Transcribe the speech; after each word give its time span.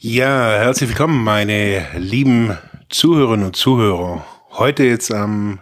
Ja, 0.00 0.50
herzlich 0.52 0.90
willkommen, 0.90 1.24
meine 1.24 1.84
lieben 1.96 2.56
Zuhörerinnen 2.88 3.46
und 3.46 3.56
Zuhörer. 3.56 4.24
Heute 4.50 4.84
jetzt 4.84 5.10
am 5.10 5.60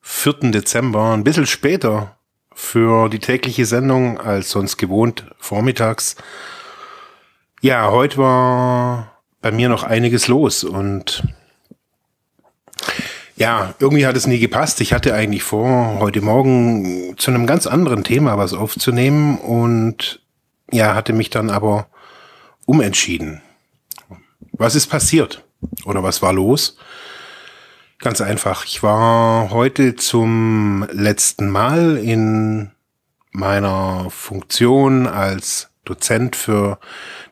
4. 0.00 0.52
Dezember, 0.52 1.12
ein 1.12 1.22
bisschen 1.22 1.46
später 1.46 2.16
für 2.54 3.10
die 3.10 3.18
tägliche 3.18 3.66
Sendung 3.66 4.18
als 4.22 4.52
sonst 4.52 4.78
gewohnt 4.78 5.26
vormittags. 5.36 6.16
Ja, 7.60 7.90
heute 7.90 8.16
war 8.16 9.20
bei 9.42 9.52
mir 9.52 9.68
noch 9.68 9.82
einiges 9.82 10.28
los 10.28 10.64
und 10.64 11.24
ja, 13.36 13.74
irgendwie 13.80 14.06
hat 14.06 14.16
es 14.16 14.26
nie 14.26 14.38
gepasst. 14.38 14.80
Ich 14.80 14.94
hatte 14.94 15.12
eigentlich 15.12 15.42
vor, 15.42 15.98
heute 15.98 16.22
Morgen 16.22 17.18
zu 17.18 17.30
einem 17.30 17.46
ganz 17.46 17.66
anderen 17.66 18.02
Thema 18.02 18.38
was 18.38 18.54
aufzunehmen 18.54 19.36
und 19.36 20.22
ja, 20.72 20.94
hatte 20.94 21.12
mich 21.12 21.28
dann 21.28 21.50
aber 21.50 21.88
umentschieden. 22.64 23.42
Was 24.58 24.74
ist 24.74 24.88
passiert? 24.88 25.44
Oder 25.84 26.02
was 26.02 26.20
war 26.20 26.32
los? 26.32 26.76
Ganz 28.00 28.20
einfach. 28.20 28.64
Ich 28.64 28.82
war 28.82 29.50
heute 29.50 29.94
zum 29.94 30.84
letzten 30.90 31.48
Mal 31.48 31.96
in 31.96 32.72
meiner 33.30 34.10
Funktion 34.10 35.06
als 35.06 35.70
Dozent 35.84 36.34
für 36.34 36.80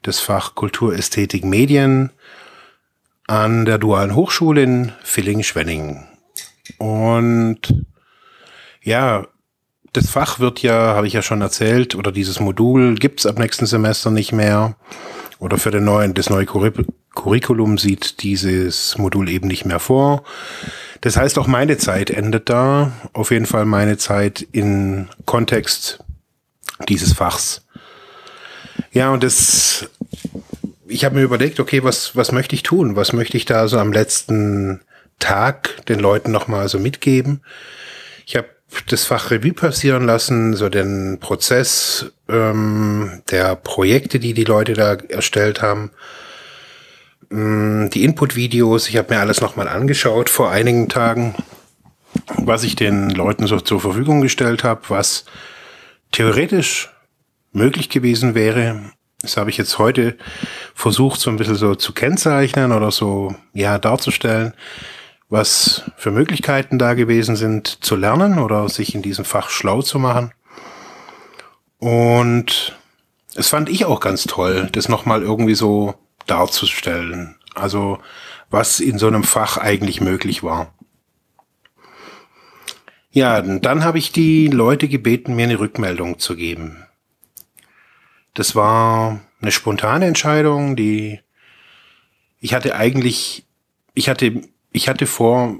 das 0.03 0.21
Fach 0.21 0.55
Kultur, 0.55 0.95
Ästhetik, 0.95 1.45
Medien 1.45 2.13
an 3.27 3.65
der 3.65 3.79
Dualen 3.79 4.15
Hochschule 4.15 4.63
in 4.63 4.93
Villingen-Schwenningen. 5.03 6.07
Und 6.79 7.61
ja, 8.83 9.27
das 9.93 10.11
Fach 10.11 10.39
wird 10.39 10.63
ja, 10.63 10.95
habe 10.95 11.09
ich 11.09 11.13
ja 11.13 11.23
schon 11.23 11.41
erzählt, 11.41 11.97
oder 11.97 12.13
dieses 12.13 12.39
Modul 12.39 12.95
gibt's 12.95 13.27
ab 13.27 13.41
nächsten 13.41 13.67
Semester 13.67 14.13
nicht 14.13 14.31
mehr. 14.31 14.77
Oder 15.41 15.59
für 15.59 15.73
den 15.73 15.85
neuen, 15.85 16.15
das 16.15 16.31
neue 16.31 16.47
Curriculum 16.47 16.95
sieht 17.77 18.23
dieses 18.23 18.97
Modul 18.99 19.29
eben 19.29 19.49
nicht 19.49 19.65
mehr 19.65 19.81
vor. 19.81 20.23
Das 21.01 21.17
heißt, 21.17 21.39
auch 21.39 21.47
meine 21.47 21.77
Zeit 21.77 22.11
endet 22.11 22.49
da. 22.49 22.93
Auf 23.13 23.31
jeden 23.31 23.47
Fall 23.47 23.65
meine 23.65 23.99
Zeit 23.99 24.47
in 24.53 25.09
Kontext 25.25 25.99
dieses 26.89 27.13
Fachs. 27.13 27.67
Ja, 28.93 29.11
und 29.11 29.23
das, 29.23 29.91
ich 30.87 31.05
habe 31.05 31.17
mir 31.17 31.23
überlegt, 31.23 31.61
okay, 31.61 31.83
was, 31.83 32.15
was 32.15 32.33
möchte 32.33 32.55
ich 32.55 32.63
tun? 32.63 32.97
Was 32.97 33.13
möchte 33.13 33.37
ich 33.37 33.45
da 33.45 33.69
so 33.69 33.79
am 33.79 33.93
letzten 33.93 34.81
Tag 35.19 35.85
den 35.87 35.99
Leuten 35.99 36.31
nochmal 36.31 36.69
so 36.69 36.79
mitgeben? 36.79 37.43
Ich 38.25 38.37
habe 38.37 38.49
das 38.89 39.05
Fach 39.05 39.31
Revue 39.31 39.53
passieren 39.53 40.05
lassen, 40.07 40.55
so 40.55 40.69
den 40.69 41.19
Prozess 41.21 42.13
ähm, 42.29 43.23
der 43.31 43.57
Projekte, 43.57 44.19
die 44.19 44.35
die 44.35 44.45
Leute 44.45 44.75
da 44.75 44.95
erstellt 44.95 45.63
haben 45.63 45.91
die 47.31 48.05
Input-Videos, 48.05 48.89
ich 48.89 48.97
habe 48.97 49.15
mir 49.15 49.21
alles 49.21 49.41
nochmal 49.41 49.69
angeschaut 49.69 50.31
vor 50.31 50.51
einigen 50.51 50.89
Tagen, 50.89 51.35
was 52.37 52.63
ich 52.63 52.77
den 52.77 53.11
Leuten 53.11 53.47
so 53.47 53.61
zur 53.61 53.81
Verfügung 53.81 54.21
gestellt 54.21 54.65
habe, 54.65 54.83
was 54.89 55.25
theoretisch 56.13 56.91
möglich 57.53 57.89
gewesen 57.89 58.35
wäre. 58.35 58.93
Das 59.23 59.37
habe 59.37 59.51
ich 59.51 59.57
jetzt 59.57 59.79
heute 59.79 60.17
versucht, 60.75 61.21
so 61.21 61.31
ein 61.31 61.37
bisschen 61.37 61.57
so 61.57 61.75
zu 61.75 61.93
kennzeichnen 61.93 62.71
oder 62.71 62.91
so, 62.91 63.35
ja, 63.53 63.79
darzustellen, 63.79 64.53
was 65.29 65.83
für 65.97 66.13
Möglichkeiten 66.13 66.79
da 66.79 66.95
gewesen 66.95 67.35
sind, 67.35 67.85
zu 67.85 67.97
lernen 67.97 68.39
oder 68.39 68.69
sich 68.69 68.95
in 68.95 69.03
diesem 69.03 69.25
Fach 69.25 69.51
schlau 69.51 69.83
zu 69.83 69.99
machen. 69.99 70.33
Und 71.79 72.77
es 73.35 73.49
fand 73.49 73.69
ich 73.69 73.85
auch 73.85 74.01
ganz 74.01 74.25
toll, 74.25 74.69
das 74.73 74.89
nochmal 74.89 75.23
irgendwie 75.23 75.55
so 75.55 75.95
darzustellen. 76.27 77.37
Also 77.55 77.99
was 78.51 78.81
in 78.81 78.99
so 78.99 79.07
einem 79.07 79.25
Fach 79.25 79.57
eigentlich 79.57 80.01
möglich 80.01 80.43
war. 80.43 80.73
Ja, 83.11 83.41
dann 83.41 83.83
habe 83.83 83.99
ich 83.99 84.13
die 84.13 84.49
Leute 84.49 84.89
gebeten, 84.89 85.37
mir 85.37 85.45
eine 85.45 85.59
Rückmeldung 85.59 86.19
zu 86.19 86.37
geben. 86.37 86.85
Das 88.35 88.55
war 88.55 89.21
eine 89.41 89.53
spontane 89.53 90.05
Entscheidung, 90.05 90.77
die 90.77 91.21
ich 92.41 92.55
hatte 92.55 92.77
eigentlich, 92.77 93.47
ich 93.95 94.09
hatte, 94.09 94.43
ich 94.71 94.89
hatte 94.89 95.07
vor, 95.07 95.59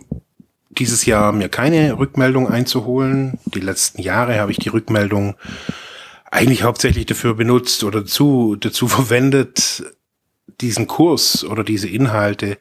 dieses 0.71 1.07
Jahr 1.07 1.33
mir 1.33 1.49
keine 1.49 1.99
Rückmeldung 1.99 2.49
einzuholen. 2.49 3.39
Die 3.47 3.61
letzten 3.61 4.03
Jahre 4.03 4.39
habe 4.39 4.53
ich 4.53 4.59
die 4.59 4.69
Rückmeldung 4.69 5.37
eigentlich 6.31 6.65
hauptsächlich 6.65 7.07
dafür 7.07 7.35
benutzt 7.35 7.83
oder 7.83 8.01
dazu, 8.01 8.57
dazu 8.57 8.89
verwendet, 8.89 9.85
diesen 10.61 10.87
Kurs 10.87 11.45
oder 11.45 11.65
diese 11.65 11.89
Inhalte 11.89 12.59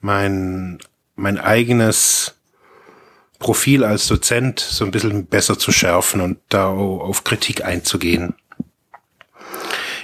mein, 0.00 0.78
mein 1.16 1.38
eigenes 1.38 2.34
Profil 3.38 3.84
als 3.84 4.06
Dozent 4.06 4.60
so 4.60 4.84
ein 4.84 4.90
bisschen 4.92 5.26
besser 5.26 5.58
zu 5.58 5.72
schärfen 5.72 6.20
und 6.20 6.38
da 6.48 6.68
auf 6.68 7.24
Kritik 7.24 7.64
einzugehen. 7.64 8.34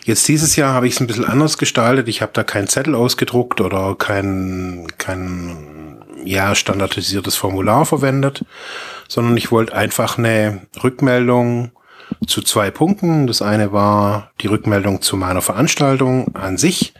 Jetzt 0.04 0.26
dieses 0.26 0.56
Jahr 0.56 0.72
habe 0.72 0.88
ich 0.88 0.94
es 0.94 1.00
ein 1.00 1.06
bisschen 1.06 1.26
anders 1.26 1.58
gestaltet. 1.58 2.08
Ich 2.08 2.22
habe 2.22 2.32
da 2.32 2.42
keinen 2.42 2.66
Zettel 2.66 2.94
ausgedruckt 2.94 3.60
oder 3.60 3.94
kein, 3.94 4.86
kein 4.96 6.02
ja, 6.24 6.54
standardisiertes 6.54 7.36
Formular 7.36 7.84
verwendet, 7.84 8.44
sondern 9.06 9.36
ich 9.36 9.52
wollte 9.52 9.74
einfach 9.74 10.18
eine 10.18 10.62
Rückmeldung 10.82 11.72
zu 12.26 12.42
zwei 12.42 12.70
Punkten. 12.70 13.26
Das 13.26 13.42
eine 13.42 13.72
war 13.72 14.32
die 14.40 14.46
Rückmeldung 14.46 15.02
zu 15.02 15.16
meiner 15.16 15.42
Veranstaltung 15.42 16.34
an 16.34 16.56
sich. 16.56 16.94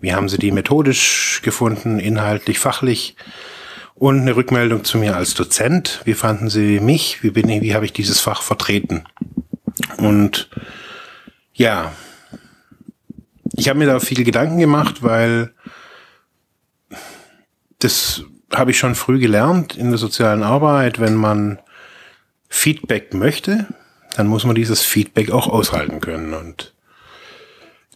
Wie 0.00 0.14
haben 0.14 0.28
Sie 0.28 0.38
die 0.38 0.50
methodisch 0.50 1.40
gefunden, 1.42 1.98
inhaltlich, 1.98 2.58
fachlich? 2.58 3.16
Und 3.94 4.20
eine 4.20 4.34
Rückmeldung 4.34 4.84
zu 4.84 4.98
mir 4.98 5.16
als 5.16 5.34
Dozent. 5.34 6.00
Wie 6.04 6.14
fanden 6.14 6.48
Sie 6.48 6.80
mich? 6.80 7.22
Wie 7.22 7.30
bin 7.30 7.48
ich, 7.48 7.62
wie 7.62 7.74
habe 7.74 7.84
ich 7.84 7.92
dieses 7.92 8.20
Fach 8.20 8.42
vertreten? 8.42 9.04
Und 9.98 10.48
ja, 11.54 11.92
ich 13.54 13.68
habe 13.68 13.78
mir 13.78 13.86
da 13.86 14.00
viele 14.00 14.24
Gedanken 14.24 14.58
gemacht, 14.58 15.02
weil 15.02 15.52
das 17.78 18.24
habe 18.52 18.70
ich 18.70 18.78
schon 18.78 18.94
früh 18.94 19.18
gelernt 19.18 19.76
in 19.76 19.90
der 19.90 19.98
sozialen 19.98 20.42
Arbeit, 20.42 20.98
wenn 21.00 21.14
man 21.14 21.58
Feedback 22.48 23.14
möchte, 23.14 23.66
dann 24.16 24.26
muss 24.26 24.44
man 24.44 24.54
dieses 24.54 24.82
Feedback 24.82 25.30
auch 25.30 25.48
aushalten 25.48 26.00
können. 26.00 26.34
Und 26.34 26.74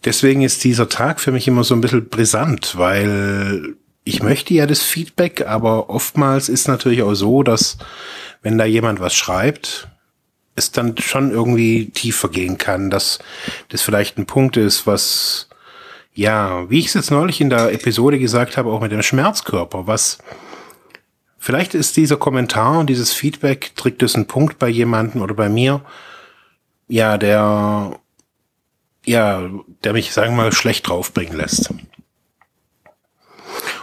deswegen 0.05 0.41
ist 0.41 0.63
dieser 0.63 0.89
Tag 0.89 1.19
für 1.19 1.31
mich 1.31 1.47
immer 1.47 1.63
so 1.63 1.75
ein 1.75 1.81
bisschen 1.81 2.09
brisant, 2.09 2.77
weil 2.77 3.75
ich 4.03 4.23
möchte 4.23 4.53
ja 4.53 4.65
das 4.65 4.81
Feedback, 4.81 5.45
aber 5.45 5.89
oftmals 5.89 6.49
ist 6.49 6.67
natürlich 6.67 7.03
auch 7.03 7.13
so, 7.13 7.43
dass 7.43 7.77
wenn 8.41 8.57
da 8.57 8.65
jemand 8.65 8.99
was 8.99 9.13
schreibt, 9.13 9.89
es 10.55 10.71
dann 10.71 10.97
schon 10.97 11.31
irgendwie 11.31 11.89
tiefer 11.89 12.29
gehen 12.29 12.57
kann, 12.57 12.89
dass 12.89 13.19
das 13.69 13.81
vielleicht 13.81 14.17
ein 14.17 14.25
Punkt 14.25 14.57
ist, 14.57 14.87
was, 14.87 15.49
ja, 16.13 16.69
wie 16.69 16.79
ich 16.79 16.87
es 16.87 16.93
jetzt 16.95 17.11
neulich 17.11 17.41
in 17.41 17.49
der 17.49 17.71
Episode 17.73 18.17
gesagt 18.17 18.57
habe, 18.57 18.71
auch 18.71 18.81
mit 18.81 18.91
dem 18.91 19.03
Schmerzkörper, 19.03 19.87
was 19.87 20.17
Vielleicht 21.47 21.75
ist 21.75 21.95
dieser 21.95 22.17
Kommentar 22.17 22.77
und 22.77 22.89
dieses 22.89 23.13
Feedback, 23.13 23.71
trägt 23.77 24.03
es 24.03 24.15
einen 24.15 24.27
Punkt 24.27 24.59
bei 24.59 24.67
jemanden 24.67 25.21
oder 25.21 25.33
bei 25.33 25.47
mir, 25.47 25.79
ja, 26.89 27.17
der, 27.17 27.97
ja, 29.05 29.49
der 29.81 29.93
mich, 29.93 30.11
sagen 30.11 30.35
wir 30.35 30.43
mal, 30.43 30.51
schlecht 30.51 30.89
draufbringen 30.89 31.37
lässt. 31.37 31.73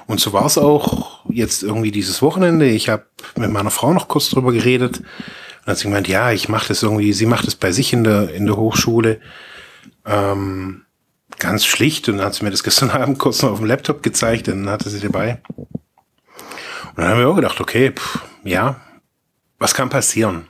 Und 0.04 0.20
so 0.20 0.34
war 0.34 0.44
es 0.44 0.58
auch 0.58 1.24
jetzt 1.30 1.62
irgendwie 1.62 1.90
dieses 1.90 2.20
Wochenende. 2.20 2.68
Ich 2.68 2.90
habe 2.90 3.06
mit 3.34 3.50
meiner 3.50 3.70
Frau 3.70 3.94
noch 3.94 4.08
kurz 4.08 4.28
drüber 4.28 4.52
geredet. 4.52 4.98
Und 4.98 5.66
hat 5.66 5.78
sie 5.78 5.84
gemeint, 5.84 6.06
ja, 6.06 6.32
ich 6.32 6.50
mache 6.50 6.68
das 6.68 6.82
irgendwie, 6.82 7.14
sie 7.14 7.24
macht 7.24 7.48
es 7.48 7.54
bei 7.54 7.72
sich 7.72 7.94
in 7.94 8.04
der, 8.04 8.28
in 8.34 8.44
der 8.44 8.58
Hochschule. 8.58 9.22
Ähm, 10.04 10.82
ganz 11.38 11.64
schlicht. 11.64 12.10
Und 12.10 12.18
dann 12.18 12.26
hat 12.26 12.34
sie 12.34 12.44
mir 12.44 12.50
das 12.50 12.62
gestern 12.62 12.90
Abend 12.90 13.18
kurz 13.18 13.40
noch 13.40 13.52
auf 13.52 13.58
dem 13.60 13.66
Laptop 13.68 14.02
gezeigt, 14.02 14.48
dann 14.48 14.68
hatte 14.68 14.90
sie 14.90 15.00
dabei. 15.00 15.40
Und 16.96 17.02
dann 17.02 17.08
haben 17.08 17.18
wir 17.18 17.28
auch 17.28 17.36
gedacht, 17.36 17.60
okay, 17.60 17.90
pff, 17.90 18.20
ja, 18.44 18.76
was 19.58 19.74
kann 19.74 19.90
passieren? 19.90 20.46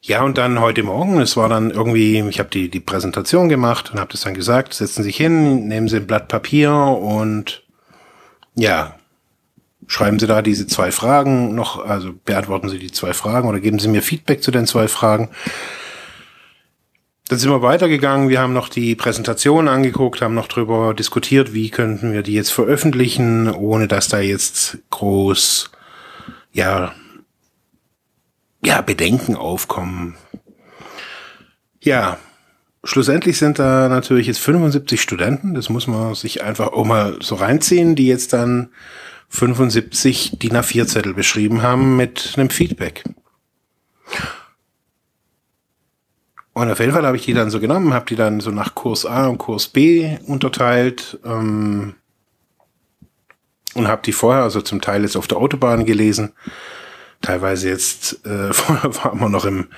Ja, 0.00 0.22
und 0.22 0.38
dann 0.38 0.60
heute 0.60 0.84
Morgen, 0.84 1.20
es 1.20 1.36
war 1.36 1.48
dann 1.48 1.70
irgendwie, 1.70 2.20
ich 2.20 2.38
habe 2.38 2.48
die, 2.48 2.70
die 2.70 2.80
Präsentation 2.80 3.48
gemacht 3.48 3.90
und 3.90 3.98
habe 3.98 4.12
das 4.12 4.20
dann 4.20 4.34
gesagt, 4.34 4.72
setzen 4.72 5.02
Sie 5.02 5.08
sich 5.08 5.16
hin, 5.16 5.66
nehmen 5.66 5.88
Sie 5.88 5.96
ein 5.96 6.06
Blatt 6.06 6.28
Papier 6.28 6.72
und 6.72 7.64
ja, 8.54 8.94
schreiben 9.88 10.18
Sie 10.18 10.26
da 10.26 10.40
diese 10.40 10.66
zwei 10.66 10.92
Fragen 10.92 11.54
noch, 11.54 11.84
also 11.84 12.14
beantworten 12.24 12.68
Sie 12.68 12.78
die 12.78 12.92
zwei 12.92 13.12
Fragen 13.12 13.48
oder 13.48 13.58
geben 13.58 13.80
Sie 13.80 13.88
mir 13.88 14.02
Feedback 14.02 14.42
zu 14.42 14.50
den 14.52 14.66
zwei 14.66 14.86
Fragen. 14.86 15.30
Dann 17.28 17.38
sind 17.38 17.50
wir 17.50 17.60
weitergegangen, 17.60 18.30
wir 18.30 18.40
haben 18.40 18.54
noch 18.54 18.70
die 18.70 18.94
Präsentation 18.94 19.68
angeguckt, 19.68 20.22
haben 20.22 20.34
noch 20.34 20.48
drüber 20.48 20.94
diskutiert, 20.94 21.52
wie 21.52 21.68
könnten 21.68 22.12
wir 22.12 22.22
die 22.22 22.32
jetzt 22.32 22.50
veröffentlichen, 22.50 23.50
ohne 23.50 23.86
dass 23.86 24.08
da 24.08 24.18
jetzt 24.18 24.78
groß, 24.88 25.70
ja, 26.52 26.94
ja, 28.64 28.80
Bedenken 28.80 29.36
aufkommen. 29.36 30.16
Ja, 31.82 32.18
schlussendlich 32.82 33.36
sind 33.36 33.58
da 33.58 33.90
natürlich 33.90 34.26
jetzt 34.26 34.40
75 34.40 35.00
Studenten, 35.00 35.54
das 35.54 35.68
muss 35.68 35.86
man 35.86 36.14
sich 36.14 36.42
einfach 36.42 36.68
auch 36.68 36.86
mal 36.86 37.18
so 37.20 37.34
reinziehen, 37.34 37.94
die 37.94 38.06
jetzt 38.06 38.32
dann 38.32 38.70
75 39.28 40.38
DIN 40.38 40.56
A4-Zettel 40.56 41.12
beschrieben 41.12 41.60
haben 41.60 41.98
mit 41.98 42.32
einem 42.36 42.48
Feedback. 42.48 43.04
Und 46.58 46.72
auf 46.72 46.80
jeden 46.80 46.92
Fall 46.92 47.06
habe 47.06 47.16
ich 47.16 47.24
die 47.24 47.34
dann 47.34 47.50
so 47.50 47.60
genommen, 47.60 47.94
habe 47.94 48.06
die 48.06 48.16
dann 48.16 48.40
so 48.40 48.50
nach 48.50 48.74
Kurs 48.74 49.06
A 49.06 49.28
und 49.28 49.38
Kurs 49.38 49.68
B 49.68 50.18
unterteilt 50.26 51.16
ähm, 51.24 51.94
und 53.74 53.86
habe 53.86 54.02
die 54.04 54.10
vorher, 54.10 54.42
also 54.42 54.60
zum 54.60 54.80
Teil 54.80 55.02
jetzt 55.02 55.16
auf 55.16 55.28
der 55.28 55.38
Autobahn 55.38 55.84
gelesen, 55.84 56.32
teilweise 57.22 57.68
jetzt, 57.68 58.26
äh, 58.26 58.52
vorher 58.52 58.92
waren 58.96 59.20
wir 59.20 59.28
noch 59.28 59.44
im, 59.44 59.68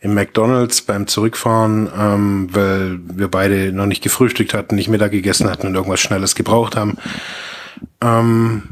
im 0.00 0.14
McDonalds 0.14 0.80
beim 0.80 1.06
Zurückfahren, 1.06 1.90
ähm, 1.94 2.48
weil 2.50 2.98
wir 3.02 3.28
beide 3.28 3.70
noch 3.70 3.86
nicht 3.86 4.02
gefrühstückt 4.02 4.54
hatten, 4.54 4.76
nicht 4.76 4.88
Mittag 4.88 5.10
gegessen 5.10 5.50
hatten 5.50 5.66
und 5.66 5.74
irgendwas 5.74 6.00
Schnelles 6.00 6.34
gebraucht 6.34 6.76
haben. 6.76 6.96
Ähm, 8.00 8.62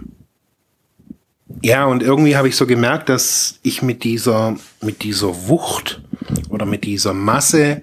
ja, 1.61 1.85
und 1.85 2.03
irgendwie 2.03 2.37
habe 2.37 2.49
ich 2.49 2.57
so 2.57 2.67
gemerkt, 2.67 3.11
dass 3.11 3.59
ich 3.62 3.83
mit 3.83 4.03
dieser, 4.03 4.57
mit 4.81 5.03
dieser 5.03 5.47
Wucht 5.47 6.01
oder 6.50 6.67
mit 6.67 6.85
dieser 6.85 7.14
Masse 7.14 7.82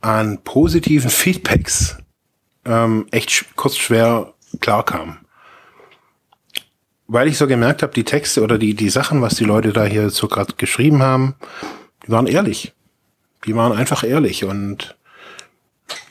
an 0.00 0.42
positiven 0.42 1.10
Feedbacks 1.10 1.98
ähm, 2.64 3.06
echt 3.10 3.56
kurz 3.56 3.76
schwer 3.76 4.34
klarkam 4.60 5.18
weil 7.06 7.28
ich 7.28 7.38
so 7.38 7.46
gemerkt 7.46 7.82
habe, 7.82 7.92
die 7.92 8.04
Texte 8.04 8.42
oder 8.42 8.58
die, 8.58 8.74
die 8.74 8.88
Sachen, 8.88 9.20
was 9.20 9.34
die 9.34 9.44
Leute 9.44 9.72
da 9.72 9.84
hier 9.84 10.10
so 10.10 10.28
gerade 10.28 10.54
geschrieben 10.56 11.02
haben, 11.02 11.34
die 12.06 12.10
waren 12.10 12.26
ehrlich. 12.26 12.72
Die 13.46 13.54
waren 13.54 13.72
einfach 13.72 14.04
ehrlich 14.04 14.44
und 14.44 14.96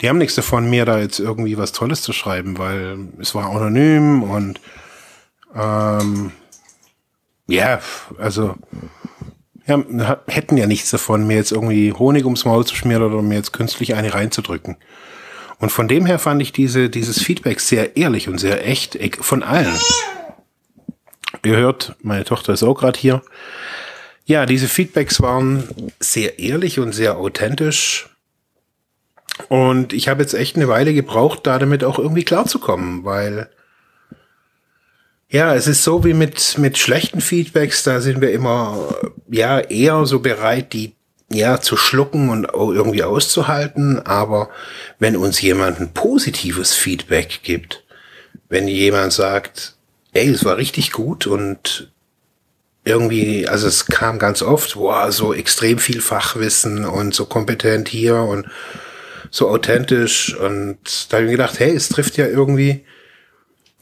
die 0.00 0.08
haben 0.08 0.18
nichts 0.18 0.36
davon, 0.36 0.70
mir 0.70 0.84
da 0.84 0.98
jetzt 0.98 1.18
irgendwie 1.18 1.58
was 1.58 1.72
Tolles 1.72 2.02
zu 2.02 2.12
schreiben, 2.12 2.58
weil 2.58 3.08
es 3.20 3.34
war 3.34 3.50
anonym 3.50 4.22
und 4.22 4.60
ähm, 5.54 6.30
ja, 7.48 7.80
also 8.18 8.54
ja, 9.66 10.20
hätten 10.26 10.56
ja 10.56 10.66
nichts 10.66 10.90
davon, 10.90 11.26
mir 11.26 11.36
jetzt 11.36 11.52
irgendwie 11.52 11.92
Honig 11.92 12.24
ums 12.24 12.44
Maul 12.44 12.66
zu 12.66 12.74
schmieren 12.74 13.02
oder 13.02 13.22
mir 13.22 13.36
jetzt 13.36 13.52
künstlich 13.52 13.94
eine 13.94 14.12
reinzudrücken. 14.12 14.76
Und 15.58 15.70
von 15.70 15.88
dem 15.88 16.04
her 16.04 16.18
fand 16.18 16.42
ich 16.42 16.52
diese, 16.52 16.90
dieses 16.90 17.22
Feedback 17.22 17.60
sehr 17.60 17.96
ehrlich 17.96 18.28
und 18.28 18.38
sehr 18.38 18.66
echt 18.66 18.98
von 19.20 19.42
allen. 19.42 19.78
Ihr 21.44 21.56
hört, 21.56 21.96
meine 22.02 22.24
Tochter 22.24 22.52
ist 22.52 22.62
auch 22.62 22.74
gerade 22.74 22.98
hier. 22.98 23.22
Ja, 24.26 24.46
diese 24.46 24.68
Feedbacks 24.68 25.20
waren 25.20 25.92
sehr 26.00 26.38
ehrlich 26.38 26.78
und 26.78 26.92
sehr 26.92 27.16
authentisch. 27.16 28.08
Und 29.48 29.92
ich 29.92 30.08
habe 30.08 30.22
jetzt 30.22 30.34
echt 30.34 30.56
eine 30.56 30.68
Weile 30.68 30.94
gebraucht, 30.94 31.40
da 31.44 31.58
damit 31.58 31.84
auch 31.84 31.98
irgendwie 31.98 32.24
klarzukommen, 32.24 33.04
weil 33.04 33.50
ja, 35.28 35.54
es 35.54 35.66
ist 35.66 35.82
so 35.82 36.04
wie 36.04 36.14
mit, 36.14 36.58
mit 36.58 36.78
schlechten 36.78 37.20
Feedbacks, 37.20 37.82
da 37.82 38.00
sind 38.00 38.20
wir 38.20 38.32
immer 38.32 38.94
ja 39.28 39.58
eher 39.58 40.06
so 40.06 40.20
bereit, 40.20 40.72
die 40.72 40.94
ja 41.32 41.60
zu 41.60 41.76
schlucken 41.76 42.28
und 42.28 42.48
irgendwie 42.52 43.02
auszuhalten. 43.02 44.04
Aber 44.04 44.50
wenn 44.98 45.16
uns 45.16 45.40
jemand 45.40 45.80
ein 45.80 45.92
positives 45.92 46.74
Feedback 46.74 47.40
gibt, 47.42 47.84
wenn 48.48 48.68
jemand 48.68 49.12
sagt, 49.12 49.74
ey, 50.12 50.28
es 50.28 50.44
war 50.44 50.56
richtig 50.56 50.92
gut 50.92 51.26
und 51.26 51.90
irgendwie, 52.84 53.48
also 53.48 53.66
es 53.66 53.86
kam 53.86 54.18
ganz 54.18 54.42
oft, 54.42 54.76
wow, 54.76 55.10
so 55.10 55.32
extrem 55.32 55.78
viel 55.78 56.00
Fachwissen 56.00 56.84
und 56.84 57.14
so 57.14 57.24
kompetent 57.24 57.88
hier 57.88 58.16
und 58.16 58.46
so 59.30 59.48
authentisch 59.48 60.36
und 60.36 60.76
da 61.08 61.16
habe 61.16 61.24
ich 61.24 61.30
mir 61.30 61.36
gedacht, 61.38 61.58
hey, 61.58 61.74
es 61.74 61.88
trifft 61.88 62.18
ja 62.18 62.26
irgendwie 62.26 62.84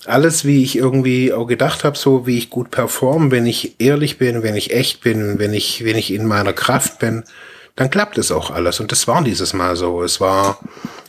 alles, 0.07 0.45
wie 0.45 0.63
ich 0.63 0.77
irgendwie 0.77 1.33
auch 1.33 1.47
gedacht 1.47 1.85
habe, 1.85 1.97
so 1.97 2.27
wie 2.27 2.39
ich 2.39 2.51
gut 2.51 2.71
performe, 2.71 3.31
wenn 3.31 3.47
ich 3.47 3.81
ehrlich 3.81 4.19
bin, 4.19 4.43
wenn 4.43 4.57
ich 4.57 4.73
echt 4.73 5.01
bin, 5.03 5.39
wenn 5.39 5.55
ich, 5.55 5.85
wenn 5.85 5.97
ich 5.97 6.13
in 6.13 6.27
meiner 6.27 6.53
Kraft 6.53 6.99
bin, 6.99 7.25
dann 7.77 7.91
klappt 7.91 8.19
es 8.19 8.33
auch 8.33 8.51
alles. 8.51 8.81
Und 8.81 8.93
das 8.93 9.07
war 9.09 9.23
dieses 9.23 9.53
Mal 9.55 9.77
so. 9.77 10.03
Es 10.03 10.21
war 10.21 10.59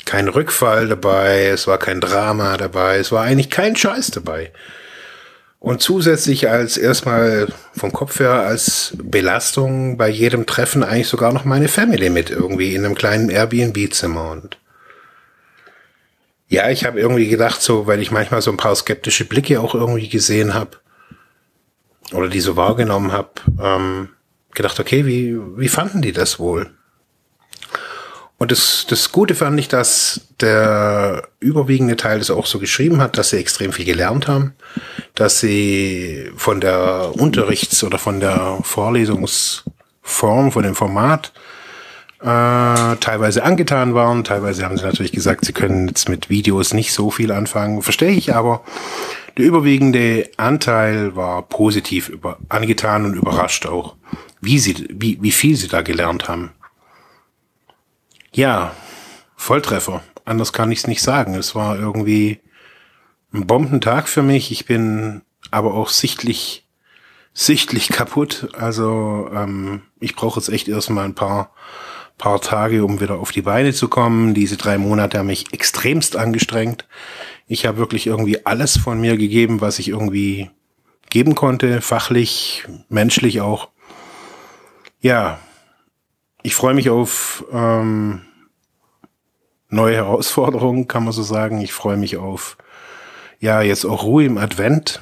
kein 0.06 0.28
Rückfall 0.28 0.88
dabei, 0.88 1.46
es 1.46 1.68
war 1.68 1.78
kein 1.78 2.02
Drama 2.02 2.58
dabei, 2.58 2.98
es 2.98 3.12
war 3.12 3.24
eigentlich 3.24 3.50
kein 3.50 3.76
Scheiß 3.76 4.12
dabei. 4.12 4.52
Und 5.60 5.82
zusätzlich 5.82 6.50
als 6.50 6.78
erstmal 6.78 7.48
vom 7.74 7.94
Kopf 7.94 8.20
her 8.20 8.34
als 8.34 8.94
Belastung 9.02 9.96
bei 9.98 10.10
jedem 10.10 10.46
Treffen 10.46 10.84
eigentlich 10.84 11.08
sogar 11.08 11.32
noch 11.32 11.46
meine 11.46 11.70
Family 11.70 12.10
mit 12.10 12.30
irgendwie 12.30 12.76
in 12.76 12.84
einem 12.84 12.96
kleinen 12.96 13.30
Airbnb-Zimmer 13.30 14.32
und 14.32 14.58
ja, 16.54 16.70
ich 16.70 16.86
habe 16.86 17.00
irgendwie 17.00 17.28
gedacht, 17.28 17.64
so, 17.64 17.88
weil 17.88 18.00
ich 18.00 18.12
manchmal 18.12 18.44
so 18.44 18.52
ein 18.52 18.58
paar 18.58 18.76
skeptische 18.76 19.26
Blicke 19.26 19.60
auch 19.60 19.74
irgendwie 19.74 20.08
gesehen 20.08 20.54
habe 20.54 20.78
oder 22.14 22.30
die 22.30 22.42
so 22.42 22.56
wahrgenommen 22.56 23.12
habe, 23.12 23.32
ähm, 23.60 24.10
gedacht, 24.54 24.80
okay, 24.80 25.08
wie, 25.08 25.36
wie 25.58 25.68
fanden 25.68 26.04
die 26.04 26.12
das 26.12 26.38
wohl? 26.38 26.70
Und 28.38 28.52
das, 28.52 28.86
das 28.88 29.12
Gute 29.12 29.34
fand 29.34 29.60
ich, 29.60 29.68
dass 29.68 30.28
der 30.42 31.28
überwiegende 31.40 31.96
Teil 31.96 32.20
das 32.20 32.30
auch 32.30 32.46
so 32.46 32.60
geschrieben 32.60 33.02
hat, 33.02 33.18
dass 33.18 33.32
sie 33.32 33.38
extrem 33.38 33.74
viel 33.74 33.86
gelernt 33.86 34.28
haben, 34.28 34.54
dass 35.16 35.40
sie 35.40 36.30
von 36.36 36.62
der 36.62 37.14
Unterrichts- 37.16 37.84
oder 37.84 37.98
von 37.98 38.20
der 38.20 38.60
Vorlesungsform, 38.62 40.52
von 40.52 40.62
dem 40.62 40.76
Format 40.76 41.34
äh, 42.24 42.96
teilweise 42.98 43.44
angetan 43.44 43.94
waren. 43.94 44.24
Teilweise 44.24 44.64
haben 44.64 44.78
sie 44.78 44.86
natürlich 44.86 45.12
gesagt, 45.12 45.44
sie 45.44 45.52
können 45.54 45.90
jetzt 45.90 46.08
mit 46.08 46.30
Videos 46.30 46.74
nicht 46.74 46.94
so 46.94 47.12
viel 47.12 47.32
anfangen. 47.32 47.82
Verstehe 47.82 48.12
ich 48.12 48.34
aber. 48.34 48.64
Der 49.38 49.46
überwiegende 49.46 50.30
Anteil 50.38 51.16
war 51.16 51.42
positiv 51.42 52.08
über, 52.08 52.38
angetan 52.50 53.06
und 53.06 53.16
überrascht 53.16 53.66
auch, 53.66 53.96
wie 54.42 54.60
sie, 54.60 54.88
wie, 54.90 55.18
wie 55.22 55.32
viel 55.32 55.56
sie 55.58 55.68
da 55.68 55.82
gelernt 55.82 56.30
haben. 56.30 56.52
Ja, 58.32 58.72
Volltreffer. 59.36 60.02
Anders 60.24 60.54
kann 60.54 60.72
ich 60.72 60.80
es 60.80 60.88
nicht 60.88 61.02
sagen. 61.02 61.36
Es 61.36 61.56
war 61.56 61.78
irgendwie 61.78 62.40
ein 63.34 63.46
Bombentag 63.46 64.08
für 64.08 64.22
mich. 64.22 64.52
Ich 64.52 64.66
bin 64.66 65.24
aber 65.52 65.74
auch 65.74 65.90
sichtlich, 65.90 66.66
sichtlich 67.34 67.90
kaputt. 67.90 68.48
Also 68.58 69.30
ähm, 69.34 69.82
ich 70.00 70.16
brauche 70.16 70.40
jetzt 70.40 70.50
echt 70.50 70.70
erstmal 70.70 71.06
ein 71.06 71.16
paar, 71.16 71.52
paar 72.24 72.40
Tage, 72.40 72.86
um 72.86 73.02
wieder 73.02 73.20
auf 73.20 73.34
die 73.34 73.42
Beine 73.42 73.74
zu 73.74 73.90
kommen. 73.90 74.34
Diese 74.34 74.56
drei 74.56 74.78
Monate 74.78 75.18
haben 75.18 75.28
mich 75.28 75.52
extremst 75.52 76.16
angestrengt. 76.16 76.88
Ich 77.48 77.66
habe 77.66 77.80
wirklich 77.80 78.08
irgendwie 78.08 78.46
alles 78.46 78.78
von 78.78 79.02
mir 79.02 79.18
gegeben, 79.18 79.60
was 79.60 79.78
ich 79.78 79.90
irgendwie 79.90 80.50
geben 81.10 81.36
konnte, 81.36 81.82
fachlich, 81.82 82.64
menschlich 82.88 83.42
auch. 83.42 83.68
Ja, 85.02 85.38
ich 86.44 86.56
freue 86.56 86.74
mich 86.74 86.90
auf 86.90 87.44
ähm, 87.52 88.22
neue 89.68 89.98
Herausforderungen, 89.98 90.88
kann 90.88 91.04
man 91.04 91.12
so 91.12 91.24
sagen. 91.24 91.60
Ich 91.60 91.74
freue 91.74 91.98
mich 91.98 92.16
auf, 92.16 92.56
ja, 93.42 93.62
jetzt 93.62 93.84
auch 93.84 94.04
Ruhe 94.04 94.24
im 94.24 94.38
Advent. 94.38 95.02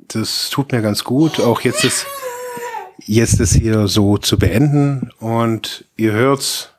Das 0.00 0.50
tut 0.50 0.70
mir 0.70 0.82
ganz 0.82 1.02
gut. 1.02 1.40
Auch 1.40 1.62
jetzt 1.62 1.82
ist, 1.82 2.06
jetzt 2.98 3.40
ist 3.40 3.54
hier 3.54 3.88
so 3.88 4.18
zu 4.18 4.38
beenden. 4.38 5.10
Und 5.18 5.84
ihr 5.96 6.12
hört's, 6.12 6.70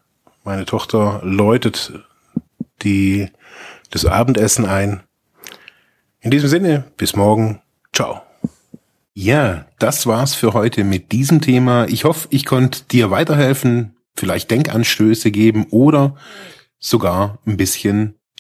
meine 0.43 0.65
Tochter 0.65 1.21
läutet 1.24 1.93
die, 2.83 3.29
das 3.89 4.05
Abendessen 4.05 4.65
ein. 4.65 5.01
In 6.19 6.31
diesem 6.31 6.50
Sinne, 6.50 6.86
bis 6.97 7.15
morgen. 7.15 7.62
Ciao. 7.93 8.21
Ja, 9.13 9.65
das 9.79 10.05
war's 10.05 10.36
für 10.36 10.53
heute 10.53 10.83
mit 10.83 11.12
diesem 11.12 11.41
Thema. 11.41 11.88
Ich 11.88 12.03
hoffe, 12.03 12.27
ich 12.31 12.45
konnte 12.45 12.83
dir 12.83 13.09
weiterhelfen, 13.09 13.95
vielleicht 14.15 14.51
Denkanstöße 14.51 15.31
geben 15.31 15.65
oder 15.71 16.15
sogar 16.79 17.39
ein 17.45 17.57
bisschen 17.57 18.15